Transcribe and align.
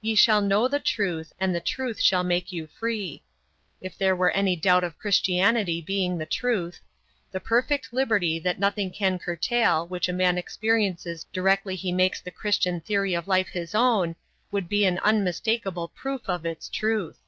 "Ye 0.00 0.16
shall 0.16 0.40
know 0.40 0.66
the 0.66 0.80
truth, 0.80 1.32
and 1.38 1.54
the 1.54 1.60
truth 1.60 2.00
shall 2.00 2.24
make 2.24 2.50
you 2.50 2.66
free." 2.66 3.22
If 3.80 3.96
there 3.96 4.16
were 4.16 4.32
any 4.32 4.56
doubt 4.56 4.82
of 4.82 4.98
Christianity 4.98 5.80
being 5.80 6.18
the 6.18 6.26
truth, 6.26 6.80
the 7.30 7.38
perfect 7.38 7.92
liberty, 7.92 8.40
that 8.40 8.58
nothing 8.58 8.90
can 8.90 9.20
curtail, 9.20 9.86
which 9.86 10.08
a 10.08 10.12
man 10.12 10.36
experiences 10.36 11.26
directly 11.32 11.76
he 11.76 11.92
makes 11.92 12.20
the 12.20 12.32
Christian 12.32 12.80
theory 12.80 13.14
of 13.14 13.28
life 13.28 13.50
his 13.50 13.72
own, 13.72 14.16
would 14.50 14.68
be 14.68 14.84
an 14.84 14.98
unmistakable 15.04 15.86
proof 15.94 16.28
of 16.28 16.44
its 16.44 16.68
truth. 16.68 17.20